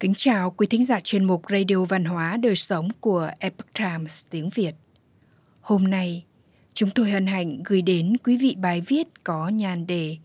[0.00, 4.26] Kính chào quý thính giả chuyên mục Radio Văn hóa Đời Sống của Epoch Times
[4.30, 4.74] tiếng Việt.
[5.60, 6.24] Hôm nay,
[6.74, 10.16] chúng tôi hân hạnh gửi đến quý vị bài viết có nhan đề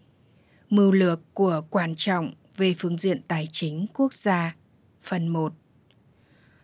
[0.69, 4.55] Mưu lược của quan trọng về phương diện tài chính quốc gia,
[5.01, 5.53] phần 1.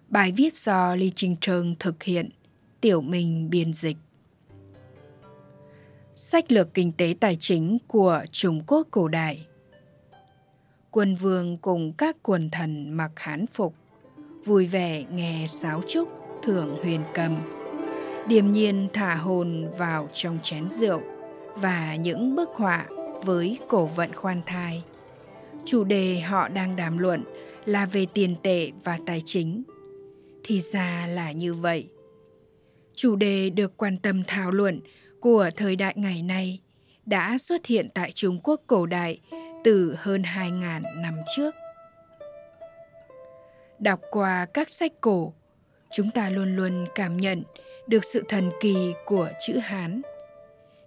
[0.08, 2.30] Bài viết do Lý Trinh Trương thực hiện,
[2.82, 3.98] Tiểu Minh biên dịch.
[6.16, 9.46] Sách lược kinh tế tài chính của Trung Quốc cổ đại
[10.92, 13.76] Quân vương cùng các quần thần mặc hán phục,
[14.46, 16.10] vui vẻ nghe sáo trúc
[16.44, 17.36] thưởng huyền cầm.
[18.28, 21.02] Điềm nhiên thả hồn vào trong chén rượu
[21.56, 22.86] và những bức họa
[23.24, 24.84] với cổ vận khoan thai.
[25.66, 27.24] Chủ đề họ đang đàm luận
[27.66, 29.64] là về tiền tệ và tài chính.
[30.44, 31.88] Thì ra là như vậy.
[32.96, 34.82] Chủ đề được quan tâm thảo luận
[35.20, 36.60] của thời đại ngày nay
[37.06, 39.20] đã xuất hiện tại Trung Quốc cổ đại
[39.70, 41.56] từ hơn 2.000 năm trước.
[43.80, 45.34] Đọc qua các sách cổ,
[45.92, 47.44] chúng ta luôn luôn cảm nhận
[47.88, 50.02] được sự thần kỳ của chữ Hán.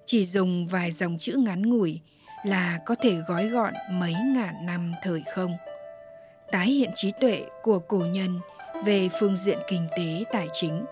[0.04, 2.00] Chỉ dùng vài dòng chữ ngắn ngủi
[2.44, 5.52] là có thể gói gọn mấy ngàn năm thời không.
[6.52, 8.40] Tái hiện trí tuệ của cổ nhân
[8.84, 10.84] về phương diện kinh tế tài chính.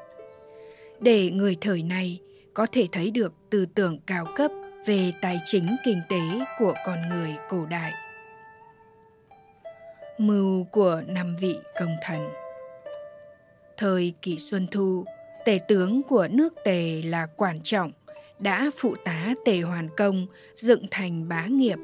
[1.01, 2.21] Để người thời này
[2.55, 4.51] có thể thấy được tư tưởng cao cấp
[4.87, 6.21] về tài chính kinh tế
[6.59, 7.93] của con người cổ đại.
[10.19, 12.29] Mưu của năm vị công thần
[13.77, 15.05] Thời kỷ Xuân Thu,
[15.45, 17.93] tể tướng của nước Tề là Quản Trọng
[18.39, 21.79] đã phụ tá Tề Hoàn Công dựng thành bá nghiệp.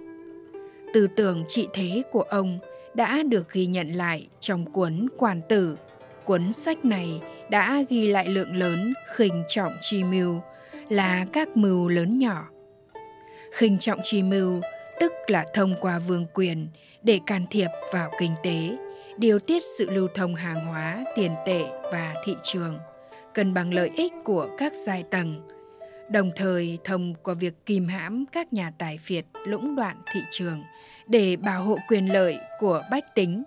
[0.94, 2.58] Tư tưởng trị thế của ông
[2.94, 5.78] đã được ghi nhận lại trong cuốn Quản Tử.
[6.24, 10.40] Cuốn sách này đã ghi lại lượng lớn khinh trọng chi mưu
[10.88, 12.48] là các mưu lớn nhỏ
[13.56, 14.60] khinh trọng chi mưu,
[15.00, 16.68] tức là thông qua vương quyền,
[17.02, 18.76] để can thiệp vào kinh tế,
[19.16, 22.78] điều tiết sự lưu thông hàng hóa, tiền tệ và thị trường,
[23.34, 25.46] cân bằng lợi ích của các giai tầng.
[26.10, 30.62] Đồng thời, thông qua việc kìm hãm các nhà tài phiệt lũng đoạn thị trường
[31.06, 33.44] để bảo hộ quyền lợi của bách tính.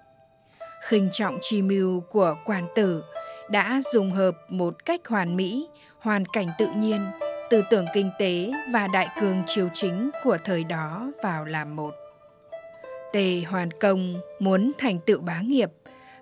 [0.84, 3.04] Khinh trọng chi mưu của quan tử
[3.50, 5.68] đã dùng hợp một cách hoàn mỹ,
[6.00, 7.00] hoàn cảnh tự nhiên
[7.50, 11.94] tư tưởng kinh tế và đại cường triều chính của thời đó vào làm một.
[13.14, 15.70] Tề Hoàn Công muốn thành tựu bá nghiệp,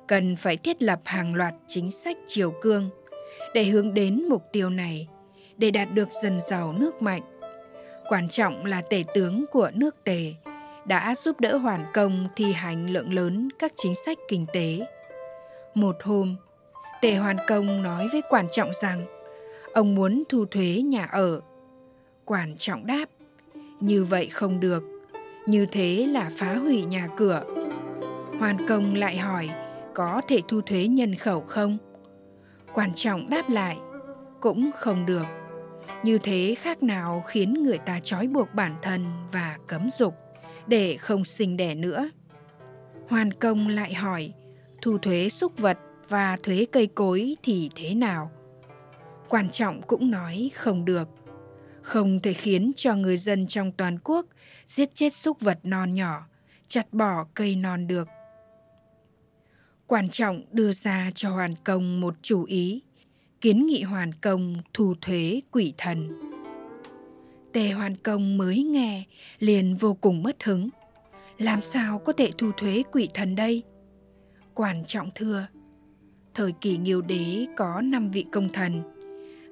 [0.07, 2.89] cần phải thiết lập hàng loạt chính sách triều cương
[3.53, 5.07] để hướng đến mục tiêu này,
[5.57, 7.21] để đạt được dần giàu nước mạnh.
[8.09, 10.33] Quan trọng là tể tướng của nước Tề
[10.85, 14.79] đã giúp đỡ Hoàn Công thi hành lượng lớn các chính sách kinh tế.
[15.73, 16.35] Một hôm,
[17.01, 19.05] Tề Hoàn Công nói với Quản Trọng rằng
[19.77, 21.41] ông muốn thu thuế nhà ở.
[22.25, 23.05] Quản trọng đáp,
[23.79, 24.83] như vậy không được,
[25.45, 27.43] như thế là phá hủy nhà cửa.
[28.39, 29.49] Hoàn công lại hỏi,
[29.93, 31.77] có thể thu thuế nhân khẩu không?
[32.73, 33.77] Quan trọng đáp lại,
[34.41, 35.25] cũng không được.
[36.03, 40.13] Như thế khác nào khiến người ta trói buộc bản thân và cấm dục
[40.67, 42.09] để không sinh đẻ nữa.
[43.07, 44.33] Hoàn công lại hỏi,
[44.81, 45.77] thu thuế súc vật
[46.09, 48.31] và thuế cây cối thì thế nào?
[49.29, 51.09] Quan trọng cũng nói không được.
[51.81, 54.25] Không thể khiến cho người dân trong toàn quốc
[54.65, 56.27] giết chết súc vật non nhỏ,
[56.67, 58.07] chặt bỏ cây non được.
[59.87, 62.81] Quan trọng đưa ra cho hoàn công một chủ ý,
[63.41, 66.09] kiến nghị hoàn công thu thuế quỷ thần.
[67.53, 69.03] Tề hoàn công mới nghe,
[69.39, 70.69] liền vô cùng mất hứng.
[71.37, 73.63] Làm sao có thể thu thuế quỷ thần đây?
[74.53, 75.47] Quan trọng thưa,
[76.33, 78.96] thời kỳ nghiêu đế có năm vị công thần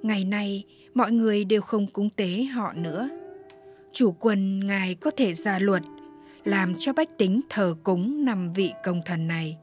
[0.05, 3.09] ngày nay, mọi người đều không cúng tế họ nữa.
[3.91, 5.83] Chủ quân ngài có thể ra luật,
[6.43, 9.57] làm cho bách tính thờ cúng năm vị công thần này.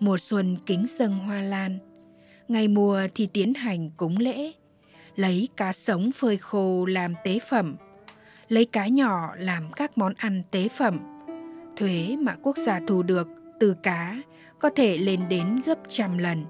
[0.00, 1.78] Mùa xuân kính dâng hoa lan,
[2.48, 4.52] ngày mùa thì tiến hành cúng lễ.
[5.16, 7.76] Lấy cá sống phơi khô làm tế phẩm,
[8.48, 10.98] lấy cá nhỏ làm các món ăn tế phẩm.
[11.76, 13.28] Thuế mà quốc gia thu được
[13.60, 14.22] từ cá
[14.58, 16.44] có thể lên đến gấp trăm lần.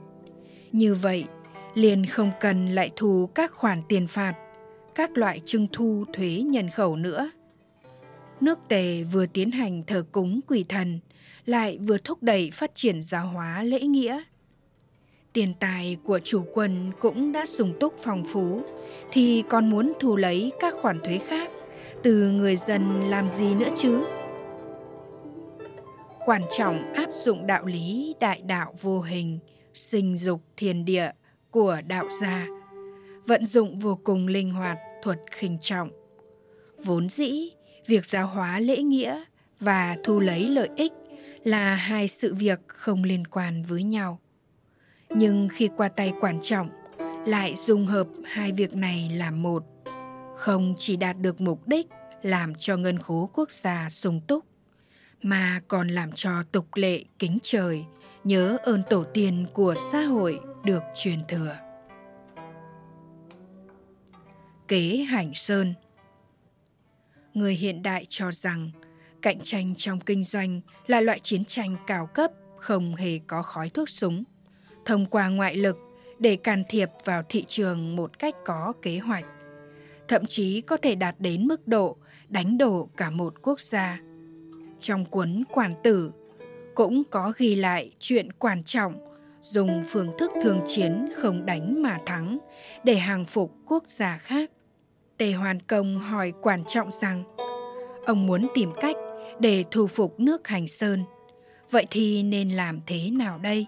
[0.73, 1.25] Như vậy
[1.75, 4.35] liền không cần lại thu các khoản tiền phạt,
[4.94, 7.31] các loại trưng thu thuế nhân khẩu nữa.
[8.41, 11.00] Nước Tề vừa tiến hành thờ cúng quỷ thần,
[11.47, 14.23] lại vừa thúc đẩy phát triển giáo hóa lễ nghĩa.
[15.32, 18.62] Tiền tài của chủ quân cũng đã sung túc phong phú,
[19.12, 21.50] thì còn muốn thu lấy các khoản thuế khác
[22.03, 24.05] từ người dân làm gì nữa chứ?
[26.27, 29.38] Quan trọng áp dụng đạo lý đại đạo vô hình,
[29.75, 31.11] sinh dục thiên địa–
[31.55, 32.47] của đạo gia
[33.27, 35.91] vận dụng vô cùng linh hoạt thuật khinh trọng
[36.85, 37.51] vốn dĩ
[37.87, 39.25] việc giáo hóa lễ nghĩa
[39.61, 40.93] và thu lấy lợi ích
[41.45, 44.21] là hai sự việc không liên quan với nhau.
[45.11, 46.69] Nhưng khi qua tay quản trọng,
[47.27, 49.65] lại dung hợp hai việc này làm một,
[50.37, 51.87] không chỉ đạt được mục đích
[52.23, 54.45] làm cho ngân khố quốc gia sung túc,
[55.23, 57.85] mà còn làm cho tục lệ kính trời,
[58.25, 61.57] nhớ ơn tổ tiên của xã hội được truyền thừa.
[64.69, 65.75] Kế Hành Sơn
[67.35, 68.71] Người hiện đại cho rằng
[69.23, 73.71] cạnh tranh trong kinh doanh là loại chiến tranh cao cấp không hề có khói
[73.71, 74.25] thuốc súng.
[74.85, 75.77] Thông qua ngoại lực
[76.19, 79.25] để can thiệp vào thị trường một cách có kế hoạch,
[80.09, 81.97] thậm chí có thể đạt đến mức độ
[82.29, 84.01] đánh đổ cả một quốc gia.
[84.81, 86.13] Trong cuốn Quản tử
[86.75, 89.14] cũng có ghi lại chuyện quan trọng
[89.44, 92.38] dùng phương thức thường chiến không đánh mà thắng
[92.85, 94.50] để hàng phục quốc gia khác.
[95.19, 97.25] Tề Hoàn Công hỏi quan trọng rằng
[98.06, 98.96] ông muốn tìm cách
[99.41, 101.05] để thu phục nước Hành Sơn.
[101.70, 103.67] Vậy thì nên làm thế nào đây?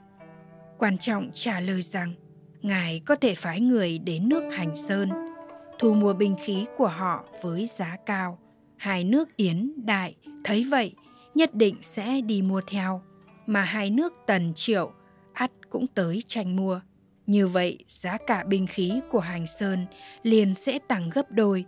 [0.78, 2.14] Quan trọng trả lời rằng
[2.62, 5.08] ngài có thể phái người đến nước Hành Sơn,
[5.78, 8.38] thu mua binh khí của họ với giá cao.
[8.76, 10.14] Hai nước Yến, Đại
[10.44, 10.94] thấy vậy
[11.34, 13.02] nhất định sẽ đi mua theo,
[13.46, 14.92] mà hai nước Tần Triệu
[15.36, 16.80] ắt cũng tới tranh mua.
[17.26, 19.86] Như vậy, giá cả binh khí của Hành Sơn
[20.22, 21.64] liền sẽ tăng gấp đôi.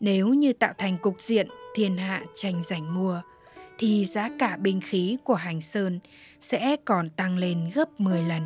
[0.00, 3.20] Nếu như tạo thành cục diện thiên hạ tranh giành mua,
[3.78, 6.00] thì giá cả binh khí của Hành Sơn
[6.40, 8.42] sẽ còn tăng lên gấp 10 lần.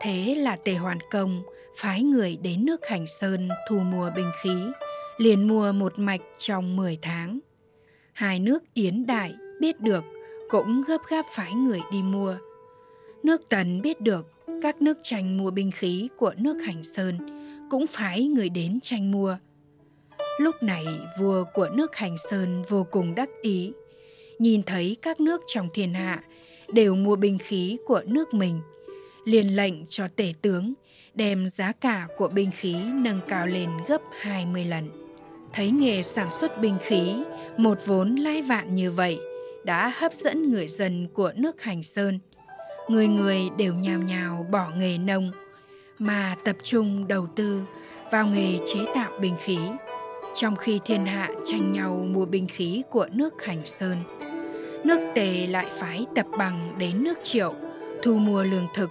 [0.00, 1.42] Thế là Tề Hoàn Công
[1.76, 4.66] phái người đến nước Hành Sơn thu mua binh khí,
[5.18, 7.38] liền mua một mạch trong 10 tháng.
[8.12, 10.04] Hai nước Yến Đại biết được
[10.50, 12.36] cũng gấp gáp phái người đi mua.
[13.26, 14.26] Nước Tần biết được
[14.62, 17.18] các nước tranh mua binh khí của nước Hành Sơn
[17.70, 19.36] cũng phái người đến tranh mua.
[20.40, 20.84] Lúc này
[21.20, 23.72] vua của nước Hành Sơn vô cùng đắc ý,
[24.38, 26.22] nhìn thấy các nước trong thiên hạ
[26.72, 28.60] đều mua binh khí của nước mình,
[29.24, 30.74] liền lệnh cho tể tướng
[31.14, 34.88] đem giá cả của binh khí nâng cao lên gấp 20 lần.
[35.52, 37.14] Thấy nghề sản xuất binh khí
[37.56, 39.18] một vốn lai vạn như vậy
[39.64, 42.18] đã hấp dẫn người dân của nước Hành Sơn.
[42.88, 45.30] Người người đều nhào nhào bỏ nghề nông
[45.98, 47.62] mà tập trung đầu tư
[48.12, 49.58] vào nghề chế tạo binh khí
[50.34, 53.96] trong khi thiên hạ tranh nhau mua binh khí của nước Hành Sơn.
[54.84, 57.54] Nước Tề lại phái tập bằng đến nước Triệu
[58.02, 58.90] thu mua lương thực.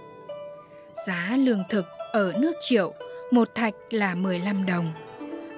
[1.06, 2.92] Giá lương thực ở nước Triệu
[3.30, 4.88] một thạch là 15 đồng.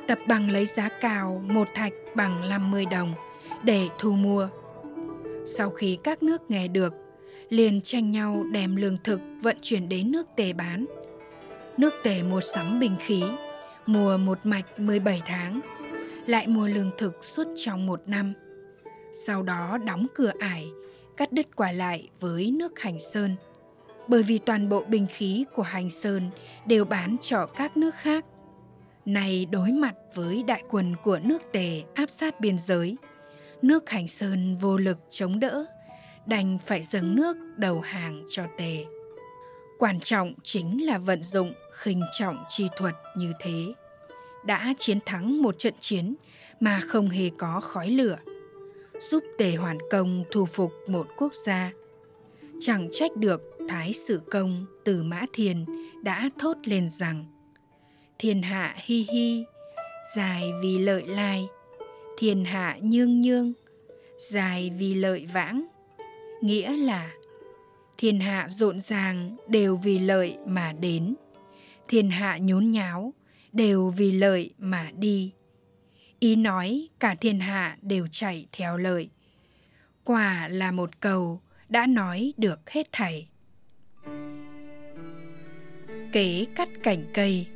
[0.07, 3.15] Tập bằng lấy giá cao một thạch bằng 50 đồng
[3.63, 4.49] để thu mua.
[5.47, 6.95] Sau khi các nước nghe được,
[7.49, 10.87] liền tranh nhau đem lương thực vận chuyển đến nước Tề bán.
[11.77, 13.23] Nước Tề mua sắm bình khí,
[13.87, 15.61] mua một mạch 17 tháng,
[16.27, 18.35] lại mua lương thực suốt trong một năm.
[19.13, 20.69] Sau đó đóng cửa ải,
[21.17, 23.37] cắt đứt quả lại với nước Hành Sơn.
[24.09, 26.31] Bởi vì toàn bộ bình khí của Hành Sơn
[26.67, 28.25] đều bán cho các nước khác.
[29.05, 32.97] Này đối mặt với đại quân của nước Tề áp sát biên giới,
[33.63, 35.67] nước Hành Sơn vô lực chống đỡ,
[36.29, 38.85] đành phải dâng nước đầu hàng cho Tề.
[39.79, 43.75] Quan trọng chính là vận dụng khinh trọng chi thuật như thế.
[44.45, 46.15] Đã chiến thắng một trận chiến
[46.61, 48.17] mà không hề có khói lửa,
[49.11, 51.73] giúp Tề Hoàn Công thu phục một quốc gia.
[52.61, 55.65] Chẳng trách được Thái Sử Công từ Mã Thiền
[56.03, 57.25] đã thốt lên rằng
[58.19, 59.45] Thiên hạ hi hi,
[60.17, 61.49] dài vì lợi lai,
[62.19, 63.53] thiên hạ nhương nhương,
[64.31, 65.67] dài vì lợi vãng.
[66.41, 67.11] Nghĩa là
[67.99, 71.15] thiên hạ rộn ràng đều vì lợi mà đến,
[71.89, 73.15] thiên hạ nhốn nháo
[73.53, 75.33] đều vì lợi mà đi.
[76.19, 79.09] Ý nói cả thiên hạ đều chạy theo lợi.
[80.05, 83.29] Quả là một câu đã nói được hết thảy.
[86.13, 87.47] Kế cắt cảnh cây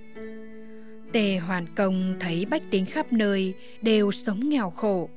[1.12, 5.10] Tề Hoàn Công thấy bách tính khắp nơi đều sống nghèo khổ,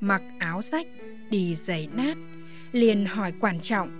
[0.00, 0.86] mặc áo rách,
[1.30, 2.16] đi giày nát,
[2.72, 3.90] liền hỏi quản trọng,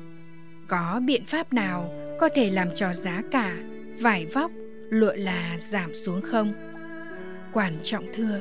[0.68, 3.56] có biện pháp nào có thể làm cho giá cả,
[4.00, 4.50] vải vóc,
[4.90, 6.52] lụa là giảm xuống không?
[7.52, 8.40] Quản trọng thưa,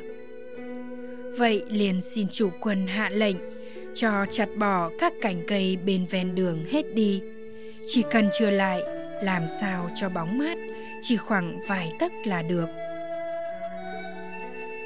[1.37, 3.37] vậy liền xin chủ quân hạ lệnh
[3.93, 7.21] cho chặt bỏ các cành cây bên ven đường hết đi,
[7.85, 8.81] chỉ cần chưa lại
[9.23, 10.57] làm sao cho bóng mát
[11.01, 12.67] chỉ khoảng vài tấc là được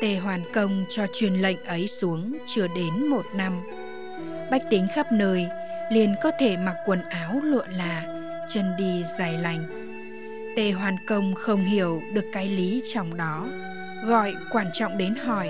[0.02, 3.62] Tề Hoàn Công cho truyền lệnh ấy xuống chưa đến một năm.
[4.52, 5.48] Bách tính khắp nơi
[5.92, 8.04] liền có thể mặc quần áo lụa là,
[8.50, 9.64] chân đi dài lành.
[10.56, 13.48] Tề Hoàn Công không hiểu được cái lý trong đó,
[14.06, 15.50] gọi quản trọng đến hỏi,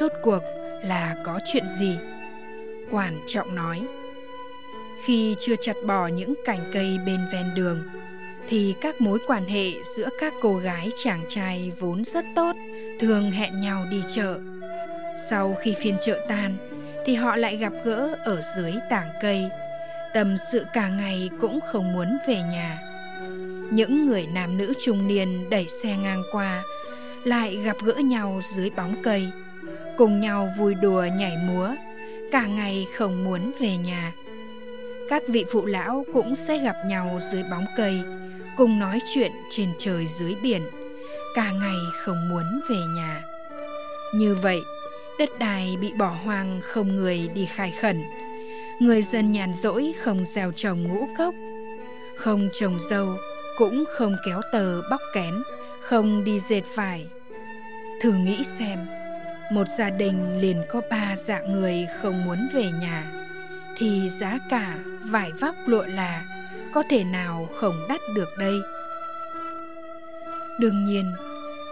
[0.00, 0.42] rốt cuộc
[0.82, 1.98] là có chuyện gì?
[2.90, 3.82] quản trọng nói,
[5.04, 7.88] khi chưa chặt bỏ những cành cây bên ven đường
[8.48, 12.56] thì các mối quan hệ giữa các cô gái chàng trai vốn rất tốt
[13.00, 14.38] thường hẹn nhau đi chợ
[15.30, 16.56] sau khi phiên chợ tan
[17.06, 19.48] thì họ lại gặp gỡ ở dưới tảng cây.
[20.14, 22.78] Tâm sự cả ngày cũng không muốn về nhà.
[23.70, 26.62] Những người nam nữ trung niên đẩy xe ngang qua,
[27.24, 29.30] lại gặp gỡ nhau dưới bóng cây.
[29.96, 31.68] Cùng nhau vui đùa nhảy múa,
[32.32, 34.12] cả ngày không muốn về nhà.
[35.08, 38.00] Các vị phụ lão cũng sẽ gặp nhau dưới bóng cây,
[38.56, 40.62] cùng nói chuyện trên trời dưới biển.
[41.34, 43.22] Cả ngày không muốn về nhà.
[44.14, 44.60] Như vậy
[45.18, 48.02] đất đai bị bỏ hoang không người đi khai khẩn.
[48.80, 51.34] Người dân nhàn rỗi không gieo trồng ngũ cốc.
[52.16, 53.08] Không trồng dâu,
[53.58, 55.34] cũng không kéo tờ bóc kén,
[55.80, 57.06] không đi dệt vải.
[58.02, 58.78] Thử nghĩ xem,
[59.52, 63.12] một gia đình liền có ba dạng người không muốn về nhà,
[63.76, 66.24] thì giá cả, vải vóc lụa là
[66.72, 68.54] có thể nào không đắt được đây?
[70.60, 71.12] Đương nhiên,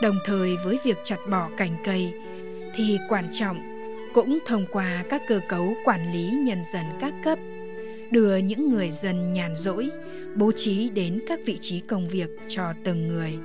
[0.03, 2.15] đồng thời với việc chặt bỏ cành cây
[2.75, 3.61] thì quan trọng
[4.14, 7.38] cũng thông qua các cơ cấu quản lý nhân dân các cấp,
[8.11, 9.91] đưa những người dân nhàn rỗi,
[10.35, 13.38] bố trí đến các vị trí công việc cho từng người.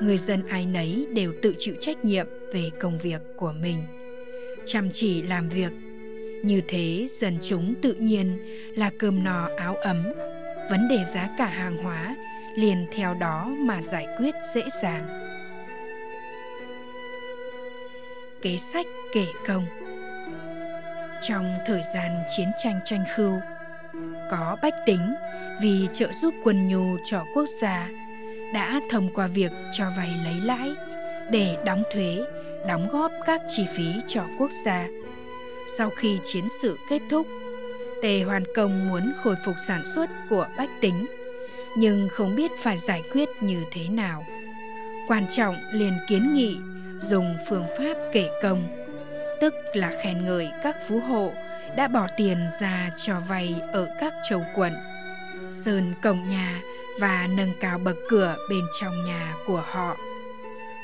[0.00, 3.82] Người dân ai nấy đều tự chịu trách nhiệm về công việc của mình,
[4.64, 5.72] chăm chỉ làm việc.
[6.44, 8.38] Như thế, dân chúng tự nhiên
[8.76, 10.02] là cơm no áo ấm.
[10.70, 12.16] Vấn đề giá cả hàng hóa
[12.58, 15.25] liền theo đó mà giải quyết dễ dàng.
[18.42, 19.66] Kế sách, kể công.
[21.22, 23.40] Trong thời gian chiến tranh tranh khưu,
[24.30, 25.14] có bách tính
[25.60, 27.88] vì trợ giúp quân nhu cho quốc gia
[28.54, 30.74] đã thông qua việc cho vay lấy lãi
[31.30, 32.18] để đóng thuế,
[32.68, 34.88] đóng góp các chi phí cho quốc gia.
[35.78, 37.26] Sau khi chiến sự kết thúc,
[38.02, 41.06] tề hoàn công muốn khôi phục sản xuất của bách tính,
[41.76, 44.24] nhưng không biết phải giải quyết như thế nào.
[45.08, 46.58] Quan trọng liền kiến nghị
[46.98, 48.62] dùng phương pháp kể công,
[49.40, 51.32] tức là khen ngợi các phú hộ
[51.76, 54.72] đã bỏ tiền ra cho vay ở các châu quận,
[55.50, 56.60] sơn cổng nhà
[57.00, 59.96] và nâng cao bậc cửa bên trong nhà của họ.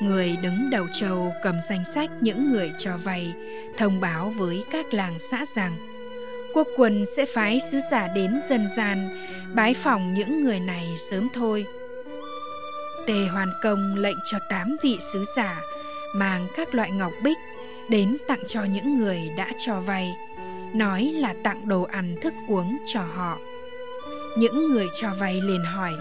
[0.02, 3.34] Người đứng đầu châu cầm danh sách những người cho vay,
[3.78, 5.72] thông báo với các làng xã rằng
[6.54, 11.28] quốc quân sẽ phái sứ giả đến dân gian bái phỏng những người này sớm
[11.34, 11.66] thôi.
[13.06, 15.60] Tề hoàn công lệnh cho tám vị sứ giả
[16.14, 17.38] mang các loại ngọc bích
[17.88, 20.14] đến tặng cho những người đã cho vay,
[20.74, 23.38] nói là tặng đồ ăn thức uống cho họ.
[24.38, 25.92] Những người cho vay liền hỏi,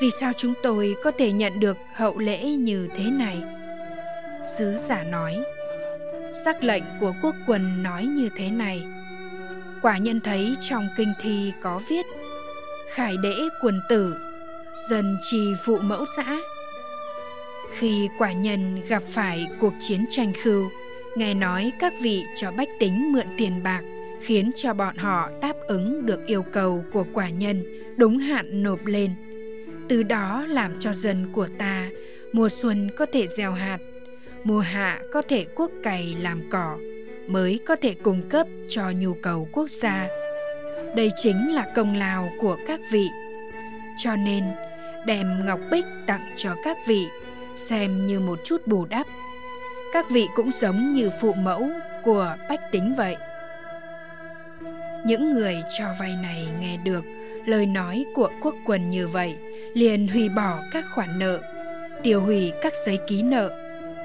[0.00, 3.42] vì sao chúng tôi có thể nhận được hậu lễ như thế này?
[4.58, 5.38] Sứ giả nói,
[6.44, 8.82] sắc lệnh của quốc quân nói như thế này.
[9.82, 12.06] Quả nhân thấy trong kinh thi có viết,
[12.94, 14.16] khải đễ quần tử
[14.90, 16.36] dần trì phụ mẫu xã
[17.84, 20.70] khi quả nhân gặp phải cuộc chiến tranh khưu,
[21.16, 23.80] nghe nói các vị cho bách tính mượn tiền bạc,
[24.22, 27.64] khiến cho bọn họ đáp ứng được yêu cầu của quả nhân,
[27.96, 29.10] đúng hạn nộp lên.
[29.88, 31.88] Từ đó làm cho dân của ta,
[32.32, 33.78] mùa xuân có thể gieo hạt,
[34.44, 36.78] mùa hạ có thể cuốc cày làm cỏ,
[37.26, 40.08] mới có thể cung cấp cho nhu cầu quốc gia.
[40.96, 43.08] Đây chính là công lao của các vị.
[44.04, 44.44] Cho nên,
[45.06, 47.06] đem ngọc bích tặng cho các vị
[47.56, 49.06] xem như một chút bù đắp.
[49.92, 51.68] Các vị cũng giống như phụ mẫu
[52.04, 53.16] của bách tính vậy.
[55.06, 57.04] Những người cho vay này nghe được
[57.46, 59.34] lời nói của quốc quân như vậy,
[59.74, 61.40] liền hủy bỏ các khoản nợ,
[62.02, 63.50] tiêu hủy các giấy ký nợ,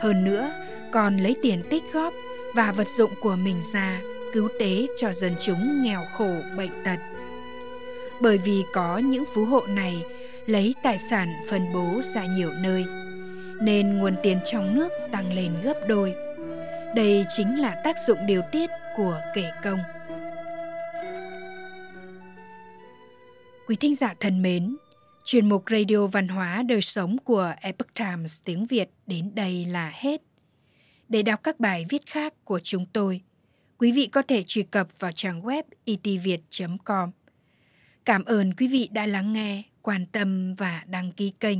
[0.01, 0.51] hơn nữa
[0.91, 2.13] còn lấy tiền tích góp
[2.56, 4.01] và vật dụng của mình ra
[4.34, 7.00] cứu tế cho dân chúng nghèo khổ, bệnh tật.
[8.22, 10.03] Bởi vì có những phú hộ này
[10.46, 12.86] lấy tài sản phân bố ra nhiều nơi
[13.62, 16.13] nên nguồn tiền trong nước tăng lên gấp đôi.
[16.96, 19.80] Đây chính là tác dụng điều tiết của kể công.
[23.68, 24.78] Quý thính giả thân mến,
[25.24, 29.92] chuyên mục radio văn hóa đời sống của epoch times tiếng việt đến đây là
[29.96, 30.22] hết.
[31.10, 33.22] Để đọc các bài viết khác của chúng tôi,
[33.78, 36.39] quý vị có thể truy cập vào trang web itviet
[36.86, 37.12] com.
[38.06, 41.60] Cảm ơn quý vị đã lắng nghe, quan tâm và đăng ký kênh.